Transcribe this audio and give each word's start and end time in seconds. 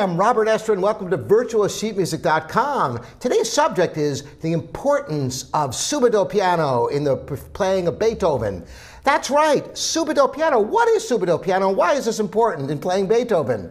I'm 0.00 0.16
Robert 0.16 0.48
Estrin, 0.48 0.74
and 0.74 0.82
welcome 0.82 1.10
to 1.10 1.18
virtualsheetmusic.com. 1.18 3.00
Today's 3.20 3.52
subject 3.52 3.98
is 3.98 4.22
the 4.40 4.54
importance 4.54 5.50
of 5.52 5.72
subito 5.72 6.26
piano 6.26 6.86
in 6.86 7.04
the 7.04 7.16
playing 7.16 7.86
of 7.86 7.98
Beethoven. 7.98 8.64
That's 9.04 9.28
right, 9.28 9.62
subito 9.74 10.32
piano. 10.32 10.58
What 10.58 10.88
is 10.88 11.04
subito 11.04 11.40
piano? 11.42 11.70
Why 11.70 11.92
is 11.92 12.06
this 12.06 12.18
important 12.18 12.70
in 12.70 12.78
playing 12.78 13.08
Beethoven? 13.08 13.70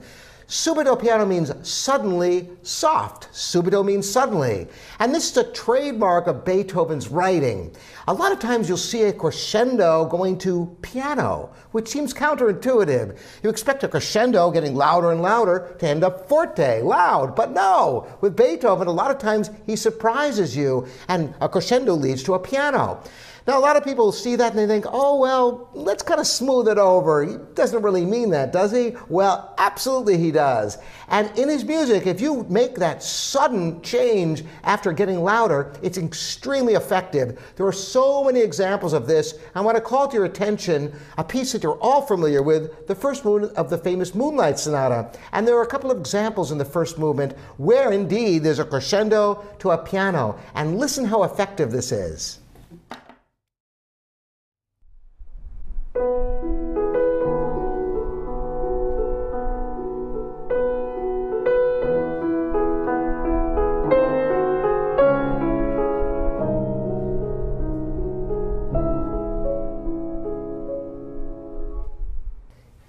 Subito 0.49 0.99
piano 0.99 1.27
means 1.27 1.53
suddenly 1.61 2.49
soft. 2.63 3.31
Subito 3.31 3.85
means 3.85 4.09
suddenly. 4.09 4.67
And 4.97 5.13
this 5.13 5.29
is 5.29 5.37
a 5.37 5.51
trademark 5.51 6.25
of 6.25 6.43
Beethoven's 6.43 7.09
writing. 7.09 7.75
A 8.07 8.13
lot 8.15 8.31
of 8.31 8.39
times 8.39 8.67
you'll 8.67 8.79
see 8.79 9.03
a 9.03 9.13
crescendo 9.13 10.05
going 10.05 10.39
to 10.39 10.75
piano, 10.81 11.51
which 11.71 11.87
seems 11.87 12.15
counterintuitive. 12.15 13.15
You 13.43 13.49
expect 13.51 13.83
a 13.83 13.87
crescendo 13.87 14.49
getting 14.49 14.73
louder 14.73 15.11
and 15.11 15.21
louder 15.21 15.75
to 15.77 15.87
end 15.87 16.03
up 16.03 16.27
forte, 16.27 16.81
loud. 16.81 17.35
But 17.35 17.51
no, 17.51 18.07
with 18.21 18.35
Beethoven, 18.35 18.87
a 18.87 18.91
lot 18.91 19.11
of 19.11 19.19
times 19.19 19.51
he 19.67 19.75
surprises 19.75 20.57
you, 20.57 20.87
and 21.09 21.35
a 21.41 21.47
crescendo 21.47 21.93
leads 21.93 22.23
to 22.23 22.33
a 22.33 22.39
piano. 22.39 23.03
Now, 23.49 23.57
a 23.57 23.59
lot 23.59 23.77
of 23.77 23.83
people 23.83 24.11
see 24.11 24.35
that 24.35 24.51
and 24.51 24.59
they 24.59 24.67
think, 24.67 24.85
oh, 24.87 25.17
well, 25.17 25.71
let's 25.73 26.03
kind 26.03 26.19
of 26.19 26.27
smooth 26.27 26.67
it 26.67 26.77
over. 26.77 27.25
He 27.25 27.37
doesn't 27.55 27.81
really 27.81 28.05
mean 28.05 28.29
that, 28.29 28.53
does 28.53 28.71
he? 28.71 28.95
Well, 29.07 29.55
absolutely 29.57 30.19
he 30.19 30.31
does. 30.31 30.77
And 31.07 31.35
in 31.35 31.49
his 31.49 31.65
music, 31.65 32.05
if 32.05 32.21
you 32.21 32.45
make 32.47 32.75
that 32.75 33.01
sudden 33.01 33.81
change 33.81 34.43
after 34.65 34.93
getting 34.93 35.23
louder, 35.23 35.73
it's 35.81 35.97
extremely 35.97 36.75
effective. 36.75 37.41
There 37.55 37.65
are 37.65 37.71
so 37.71 38.23
many 38.23 38.39
examples 38.39 38.93
of 38.93 39.07
this. 39.07 39.33
I 39.55 39.61
want 39.61 39.77
to 39.77 39.81
call 39.81 40.07
to 40.07 40.15
your 40.15 40.25
attention 40.25 40.93
a 41.17 41.23
piece 41.23 41.51
that 41.53 41.63
you're 41.63 41.79
all 41.81 42.03
familiar 42.03 42.43
with, 42.43 42.85
the 42.85 42.93
first 42.93 43.25
movement 43.25 43.53
of 43.53 43.71
the 43.71 43.79
famous 43.79 44.13
Moonlight 44.13 44.59
Sonata. 44.59 45.11
And 45.31 45.47
there 45.47 45.57
are 45.57 45.63
a 45.63 45.67
couple 45.67 45.89
of 45.89 45.97
examples 45.97 46.51
in 46.51 46.59
the 46.59 46.65
first 46.65 46.99
movement 46.99 47.35
where 47.57 47.91
indeed 47.93 48.43
there's 48.43 48.59
a 48.59 48.63
crescendo 48.63 49.43
to 49.57 49.71
a 49.71 49.77
piano. 49.79 50.39
And 50.53 50.77
listen 50.77 51.03
how 51.03 51.23
effective 51.23 51.71
this 51.71 51.91
is. 51.91 52.41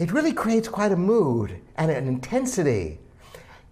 It 0.00 0.10
really 0.12 0.32
creates 0.32 0.66
quite 0.66 0.92
a 0.92 0.96
mood 0.96 1.60
and 1.76 1.90
an 1.90 2.08
intensity. 2.08 2.98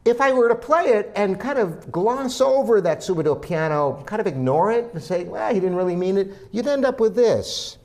If 0.05 0.21
I 0.21 0.33
were 0.33 0.49
to 0.49 0.55
play 0.55 0.89
it 0.89 1.11
and 1.17 1.41
kind 1.41 1.59
of 1.59 1.91
gloss 1.91 2.43
over 2.43 2.83
that 2.83 2.99
subito 2.99 3.41
piano, 3.41 4.03
kind 4.07 4.21
of 4.21 4.27
ignore 4.27 4.71
it 4.71 4.93
and 4.93 5.03
say, 5.03 5.25
well, 5.25 5.53
he 5.53 5.59
didn't 5.59 5.77
really 5.77 5.97
mean 5.97 6.19
it, 6.19 6.35
you'd 6.53 6.67
end 6.67 6.85
up 6.85 7.01
with 7.01 7.17
this. 7.17 7.79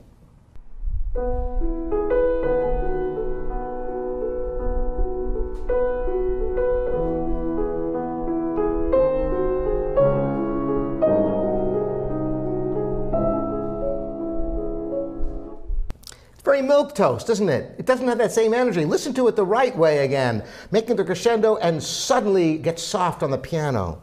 Very 16.44 16.62
milk 16.62 16.94
toast, 16.94 17.30
isn't 17.30 17.50
it? 17.50 17.74
It 17.78 17.86
doesn't 17.86 18.08
have 18.08 18.18
that 18.18 18.32
same 18.32 18.54
energy. 18.54 18.84
Listen 18.86 19.14
to 19.14 19.28
it 19.28 19.36
the 19.36 19.46
right 19.46 19.76
way 19.78 20.00
again, 20.00 20.44
making 20.72 20.98
the 20.98 21.06
crescendo 21.06 21.56
and 21.58 21.82
suddenly 21.82 22.58
get 22.58 22.80
soft 22.80 23.24
on 23.24 23.31
the 23.31 23.38
piano. 23.38 24.02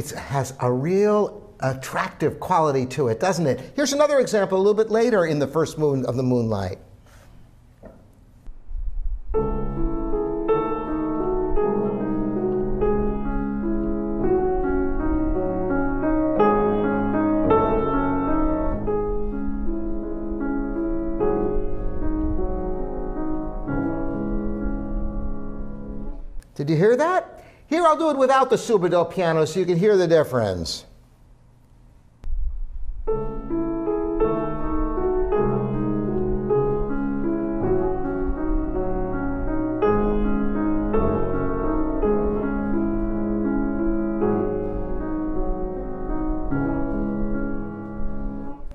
It 0.00 0.10
has 0.12 0.54
a 0.60 0.72
real 0.72 1.54
attractive 1.60 2.40
quality 2.40 2.86
to 2.86 3.08
it, 3.08 3.20
doesn't 3.20 3.46
it? 3.46 3.72
Here's 3.76 3.92
another 3.92 4.18
example 4.18 4.56
a 4.56 4.62
little 4.62 4.74
bit 4.74 4.90
later 4.90 5.26
in 5.26 5.38
the 5.38 5.46
first 5.46 5.78
moon 5.78 6.06
of 6.06 6.16
the 6.16 6.22
moonlight. 6.22 6.78
Did 26.54 26.68
you 26.68 26.76
hear 26.76 26.96
that? 26.96 27.40
Here, 27.70 27.86
I'll 27.86 27.96
do 27.96 28.10
it 28.10 28.18
without 28.18 28.50
the 28.50 28.56
subito 28.56 29.08
piano 29.08 29.44
so 29.44 29.60
you 29.60 29.64
can 29.64 29.78
hear 29.78 29.96
the 29.96 30.08
difference. 30.08 30.84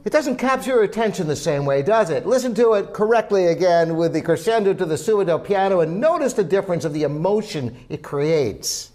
It 0.05 0.13
doesn't 0.13 0.35
capture 0.35 0.69
your 0.69 0.83
attention 0.83 1.25
the 1.25 1.35
same 1.35 1.65
way, 1.65 1.81
does 1.81 2.11
it? 2.11 2.27
Listen 2.27 2.53
to 2.55 2.73
it 2.73 2.93
correctly 2.93 3.47
again 3.47 3.97
with 3.97 4.13
the 4.13 4.21
crescendo 4.21 4.71
to 4.71 4.85
the 4.85 4.93
subito 4.93 5.43
piano 5.43 5.79
and 5.79 5.99
notice 5.99 6.33
the 6.33 6.43
difference 6.43 6.85
of 6.85 6.93
the 6.93 7.01
emotion 7.01 7.75
it 7.89 8.03
creates. 8.03 8.91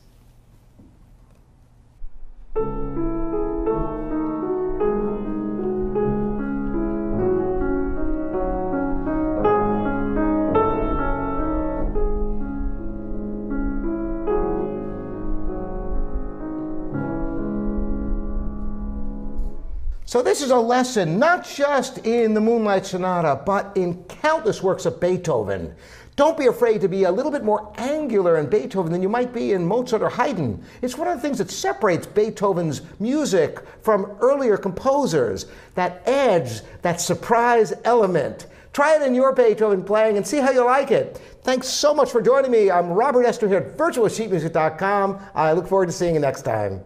So 20.10 20.22
this 20.22 20.43
is 20.43 20.50
a 20.50 20.59
lesson 20.59 21.21
not 21.21 21.47
just 21.47 21.98
in 21.98 22.34
the 22.34 22.41
Moonlight 22.41 22.84
Sonata, 22.84 23.41
but 23.47 23.71
in 23.76 24.03
countless 24.09 24.60
works 24.60 24.84
of 24.84 24.98
Beethoven. 24.98 25.72
Don't 26.16 26.37
be 26.37 26.47
afraid 26.47 26.81
to 26.81 26.88
be 26.88 27.04
a 27.04 27.12
little 27.12 27.31
bit 27.31 27.44
more 27.44 27.72
angular 27.76 28.38
in 28.38 28.50
Beethoven 28.50 28.91
than 28.91 29.03
you 29.03 29.09
might 29.09 29.32
be 29.32 29.53
in 29.53 29.65
Mozart 29.65 30.03
or 30.03 30.09
Haydn. 30.09 30.65
It's 30.82 30.98
one 30.98 31.06
of 31.06 31.15
the 31.15 31.22
things 31.22 31.38
that 31.38 31.48
separates 31.48 32.09
Beethoven's 32.09 32.82
music 32.98 33.60
from 33.82 34.16
earlier 34.21 34.56
composers, 34.56 35.47
that 35.76 36.03
edge, 36.06 36.62
that 36.82 37.00
surprise 37.00 37.72
element. 37.84 38.48
Try 38.72 38.97
it 38.97 39.03
in 39.03 39.15
your 39.15 39.32
Beethoven 39.32 39.84
playing 39.84 40.16
and 40.16 40.27
see 40.27 40.38
how 40.38 40.50
you 40.50 40.65
like 40.65 40.91
it. 40.91 41.21
Thanks 41.44 41.69
so 41.69 41.94
much 41.94 42.10
for 42.10 42.21
joining 42.21 42.50
me. 42.50 42.69
I'm 42.69 42.88
Robert 42.88 43.27
Estrin 43.27 43.47
here 43.47 43.59
at 43.59 43.77
virtualsheetmusic.com. 43.77 45.21
I 45.36 45.53
look 45.53 45.68
forward 45.68 45.86
to 45.86 45.92
seeing 45.92 46.15
you 46.15 46.21
next 46.21 46.42
time. 46.42 46.83